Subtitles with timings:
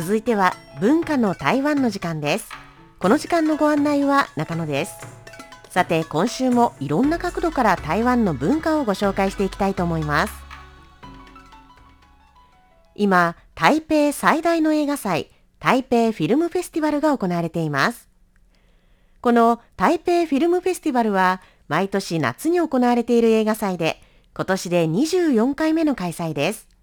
[0.00, 2.48] 続いては文化の台湾の時間です。
[3.00, 4.92] この時間のご案内は中野です。
[5.70, 10.32] さて今週もいろんな角度から台湾の文化をご紹介していきたいと思います。
[12.94, 18.08] 今台北最大の映画祭台北フィルムフェスティバルが行われています。
[19.20, 24.00] この台北フィルムフェスティバルは毎年夏に行われている映画祭で
[24.32, 26.77] 今年で24回目の開催です。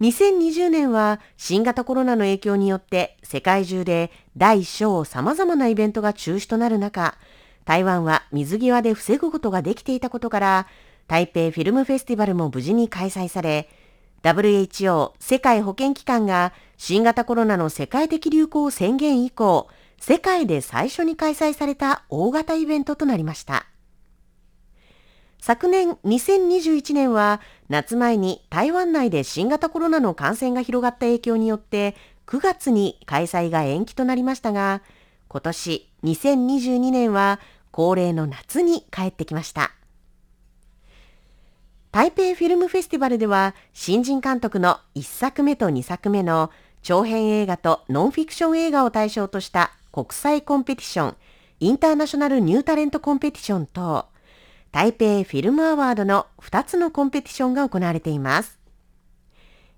[0.00, 7.16] 2020年は新型コロナの影響によって世界中で大小様々なイベントが中止となる中、
[7.64, 10.66] 台湾は水際で防ぐことができていたことから、
[11.08, 13.70] 台北フィルムフェスティバルも無事に開催され、
[14.22, 23.66] WHO 世界保健機関が新型コロナの世界的流行宣言以降、世界で最初に開催された大型イベントとなりました。
[25.46, 31.94] 昨年2021年は夏前に台湾内で新型コロナの感染が広がった影響によって
[32.26, 34.82] 9月に開催が延期となりましたが、
[35.28, 37.38] 今年2022年は
[37.70, 39.70] 恒例の夏に帰ってきました。
[41.92, 46.50] 台北フィルムフェスティバルでは新人監督の1作目と2作目の
[46.82, 51.16] 長編映画とノンフィクション映画を対象とした国際コンペティション、
[51.60, 54.06] インターナショナルニュータレントコンペティションと、
[54.76, 58.58] 台北フィルムアワードの2つのコンペティションが行われています。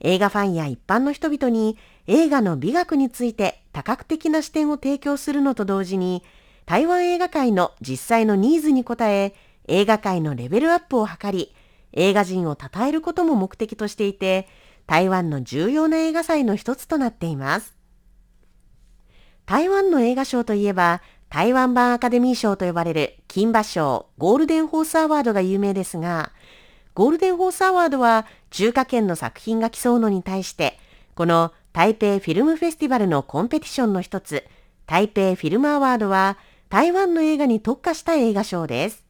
[0.00, 6.22] 映画ファンや一般の人々に映画の美学について多角的な視点を提供するのと同時に、
[6.64, 9.34] 台湾映画界の実際のニーズに応え、
[9.68, 11.54] 映画界のレベルアップを図り、
[11.92, 14.48] 映画人を称えることも目的としていて、
[14.86, 17.76] 台湾の重要な映画祭の一つとなっています。
[19.44, 26.32] 台湾の映画賞といえば、台湾版アカデミー賞と呼ばれる金馬賞、ゴールデンホースアワードが有名ですが、
[26.94, 30.78] ゴールデンホースアワードは中華圏の作品が競うのに対して、
[31.14, 34.44] この台北フィルムフェスティバルのコンペティションの一つ、
[34.86, 36.38] 台北フィルムアワードは
[36.70, 39.04] 台湾の映画に特化した映画賞です。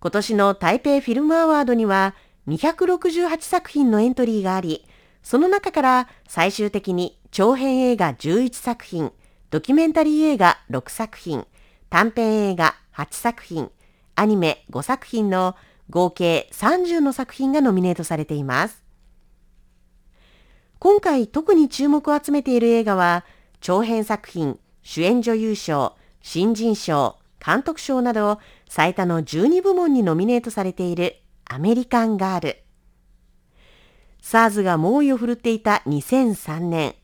[0.00, 2.14] 今年の台北フィルムアワードには
[2.48, 4.84] 268作品のエントリーがあり、
[5.22, 9.12] その中から最終的に長編映画11作品、
[9.48, 11.46] ドキュメンタリー映画6作品、
[11.88, 13.70] 短編映画8作品、
[14.16, 15.54] アニメ5作品の
[15.88, 18.82] 合計30の作品がノミネートされています。
[20.80, 23.24] 今回特に注目を集めている映画は、
[23.60, 32.58] 長編作品、主演女優賞、新人賞、監督賞など最多の12部門にノミネートされているアメリカンガール。
[34.20, 36.96] SARS が猛威を振るっていた2003年、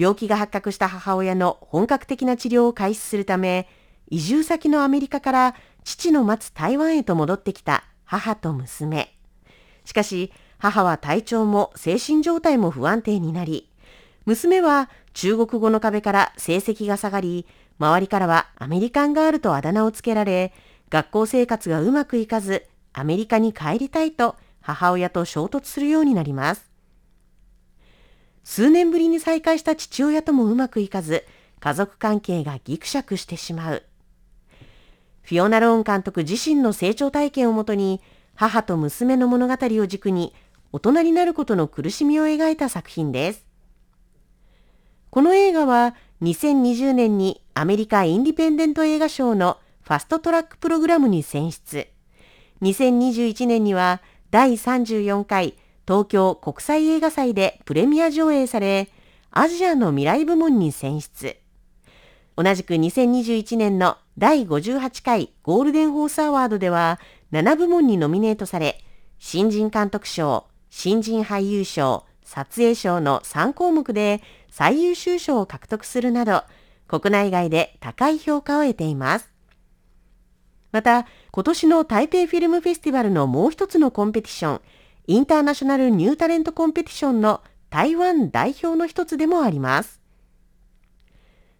[0.00, 3.68] 病気が発覚した母親の本格的な治療を開始するため、
[4.08, 9.14] 移住先のアメリカから父の待つ台湾へと戻ってきた母と娘。
[9.84, 13.68] しかし、母は体調も精神状態も不安定になり、
[14.24, 17.46] 娘は中国語の壁から成績が下がり、
[17.78, 20.54] 周りからはアメリカンガールとあだ名をつけられ、
[20.88, 26.69] 学校生活がうまくいかず、アメリカに帰りたいと母親と衝突するようになります。
[28.44, 31.24] 数年ぶりに再会した父親ともうまくいかず、
[31.60, 33.82] 家族関係がギクシャクしてしまう。
[35.22, 38.00] フィオナ・ローン監督自身の成長体験をもとに、
[38.34, 40.34] 母と娘の物語を軸に、
[40.72, 43.46] 大人になることの苦しみを描いた作品です。
[45.10, 51.88] この映画は2020年にアメリカインディペンデント映画賞のファストトラックプログラムに選出。
[52.62, 55.54] 2021年には第34回
[55.90, 58.88] 東京国際映画祭でプレミア上映され、
[59.32, 61.36] アジアの未来部門に選出。
[62.36, 67.00] 同じく2021年の第58回ゴールデンホースアワードでは
[67.32, 68.84] 7部門にノミネートされ、
[69.18, 76.44] 新人監督賞、新人俳優賞、撮影賞の3項目で最優秀賞を獲得するなど、
[76.86, 79.32] 国内外で高い評価を得ています。
[80.70, 84.60] また、今年の台北フィルムフェスティバルのもう一つのコンペティション、
[85.10, 90.00] International New Talent Competition の台湾代表の一つでもあります。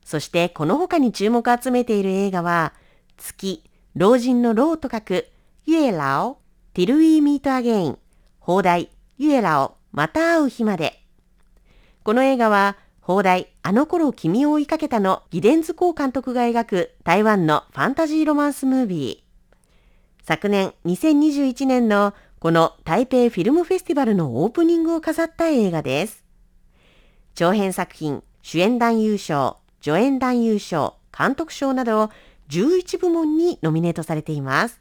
[0.04, 2.74] そしてこの他に注目を集めている映画は、
[3.16, 3.64] 月、
[3.96, 5.26] 老人の老と書く、
[5.66, 7.98] 月老、Till We Meet Again、
[8.38, 8.88] 邦題、
[9.18, 11.02] ユエラオ、また会う日まで。
[12.04, 19.30] この映画は、放題、あの頃君を追いかけたのギデンズコー監督が描く台湾のファンタジーロマンスムービー。
[20.24, 26.24] 昨年2021年のこの台北フィルムフェスティバルのオープニングを飾った映画です。
[27.34, 32.10] 長編作品、主演男優賞、助演男優賞、監督賞など
[32.48, 34.80] 11部門にノミネートされています。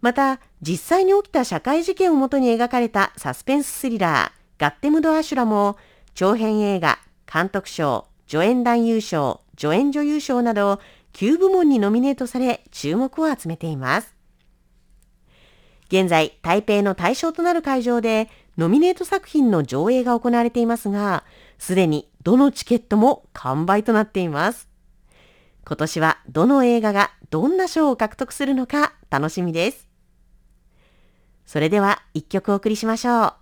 [0.00, 5.76] また、実際に起きた社会事件をもとに描かれたサスペンススリラー、ガッテムド・アシュラも
[6.14, 6.98] 長編映画、
[7.32, 10.80] 監督賞、助演男優賞、助演女優賞など
[11.12, 14.13] 9部門にノミネートされ注目を集めています。
[15.88, 21.24] 現在、台北の対象となる会場でノミネート作品の上映が行われていますが、
[21.58, 24.68] すでにどのチケットも完売となっています。
[25.66, 29.88] 今年はどの映画がどんな賞を獲得するのか楽しみです。
[31.46, 33.34] それでは一曲お送りしましょう。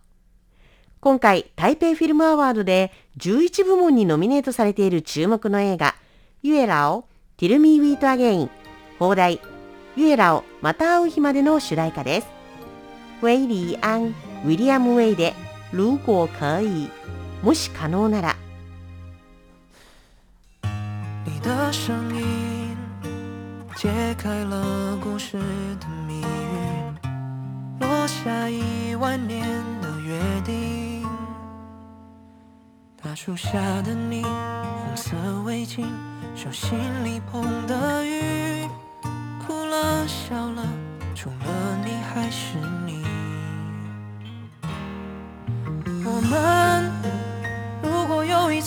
[1.00, 5.94] 今回台北フィルムアワードで11部門にノミネートされている注目の映画、
[6.42, 8.50] 月老、Till We Meet Again、
[8.98, 9.40] 邦題、
[9.96, 12.31] ユエラオ、また会う日までの主題歌です。
[13.22, 14.14] ウェイリー・アン、
[14.44, 15.32] ウィリアム・ウェイで、
[15.72, 16.90] 如果可以、
[17.40, 18.34] もし可能なら。
[21.24, 22.76] 你的声音
[23.76, 23.88] 揭
[24.18, 25.38] 开了故事
[25.78, 26.24] 的谜语，
[27.78, 29.46] 落下一万年
[29.80, 31.06] 的约定。
[33.00, 35.86] 大树下的你，红色围巾，
[36.34, 38.66] 手心里捧的雨，
[39.46, 40.66] 哭了笑了，
[41.14, 42.58] 除了你还是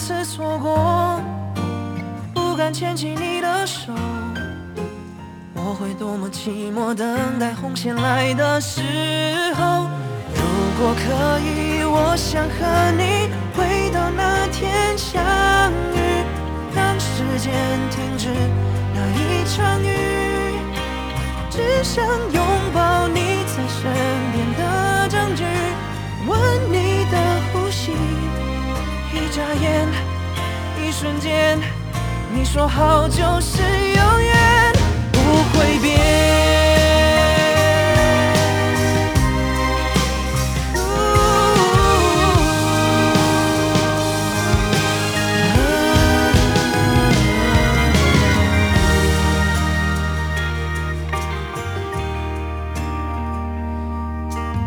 [0.05, 1.19] 次错过，
[2.31, 3.91] 不敢牵起你的手，
[5.55, 8.81] 我会多么寂寞，等待红线来的时
[9.55, 9.87] 候。
[10.35, 10.43] 如
[10.77, 15.23] 果可以，我想和你回到那天相
[15.95, 15.97] 遇，
[16.75, 17.51] 让时间
[17.89, 18.29] 停止
[18.93, 19.89] 那一场雨，
[21.49, 22.39] 只想拥
[22.71, 23.81] 抱你在身
[24.31, 25.43] 边的证据，
[26.27, 26.37] 闻
[26.71, 26.84] 你，
[29.35, 29.85] 眨眼，
[30.81, 31.59] 一瞬间，
[32.33, 34.73] 你说好就是永远
[35.11, 35.19] 不
[35.51, 35.99] 会变。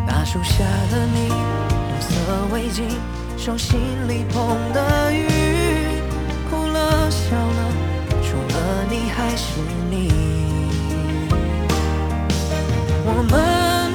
[0.05, 2.13] 大树下的你，蓝色
[2.53, 2.83] 围巾。
[3.39, 5.25] 手心里捧的雨，
[6.49, 7.71] 哭了笑了，
[8.21, 10.11] 除了你还是你。
[13.05, 13.93] 我们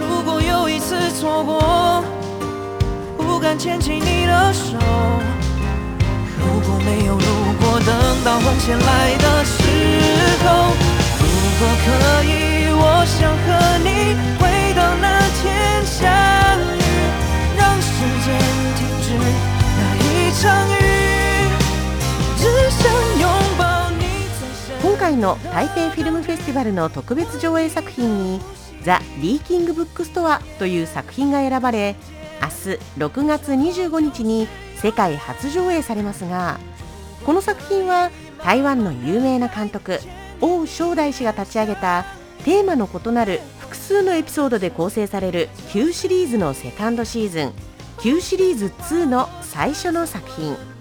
[0.00, 2.02] 如果有一次错过，
[3.16, 4.76] 不敢牵起你的手。
[6.36, 7.94] 如果没有如果，等
[8.24, 9.62] 到红线来的时
[10.44, 10.74] 候，
[11.20, 11.24] 如
[11.60, 15.06] 果可以，我想和你回到那
[15.40, 16.10] 天相
[25.20, 28.40] の台北フィルムフェスティバルの特別上映作品に
[28.82, 31.94] The Leaking Bookstore という作品が選ばれ
[32.40, 36.58] 明日6月25日に世界初上映されますが
[37.26, 38.10] この作品は
[38.42, 40.00] 台湾の有名な監督
[40.40, 42.06] 王小棣氏が立ち上げた
[42.44, 47.52] テーマの異なる複数のエピソードで構成される Q シリーズのセカンドシーズン
[48.00, 50.79] Q シリーズ2の最初の作品。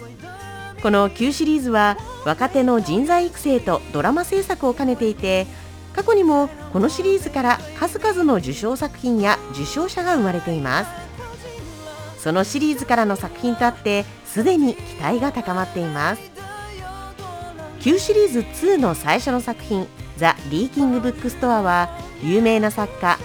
[0.81, 5.45] この Q シリーズは若手の人材育成とドラマ制作を兼ねていて
[5.93, 11.09] 過去にもこのシリーズから数々の受賞作品や受賞者が生まれています。
[12.19, 16.21] そのシリーズからの作品とあってすでに期待が高まっています。
[17.79, 21.89] Q シリーズ2の最初の作品「The Leaking Bookstore」は
[22.21, 23.17] 有名な作家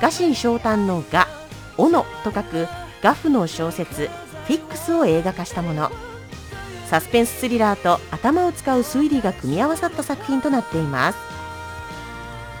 [0.00, 1.28] ガシン翔太の「ガ」
[1.78, 2.68] 「オノ」と書く
[3.02, 4.10] ガフの小説
[4.46, 5.90] 「フィックス」を映画化したもの。
[6.92, 11.18] サスペンススリラーと頭を使う推理が組み合わさった作品となっています。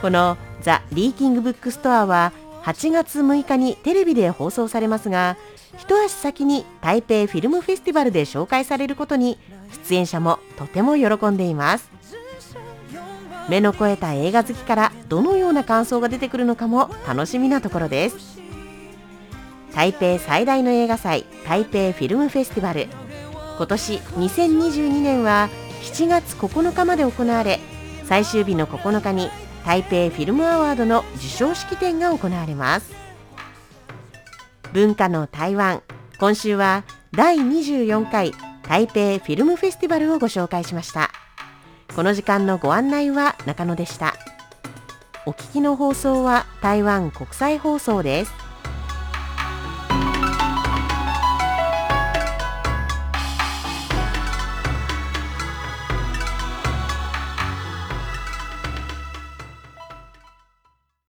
[0.00, 5.36] この「The Leaking Bookstore」は8月6日にテレビで放送されますが
[5.76, 9.38] 一足先に台北フィルムフェスティバルで紹介されることに
[9.86, 11.90] 出演者もとても喜んでいます。
[13.50, 18.40] 目の肥えた映画好きからどのような感想が出てくるのかも楽しみなところです。
[19.74, 22.88] 台北最大の映画祭台北フィルムフェスティバル。
[23.56, 25.48] 今年2022年は
[25.82, 27.60] 7月9日まで行われ
[28.04, 29.30] 最終日の9日に
[29.64, 32.92] 台北フィルムアワードの授賞式典が行われます。
[34.72, 35.82] 文化の台湾
[36.18, 38.32] 今週は第24回
[38.66, 41.10] 台北フィルムフェスティバルをご紹介しました。
[41.94, 44.14] この時間のご案内は中野でした。
[45.26, 48.41] お聞きの放送は台湾国際放送です。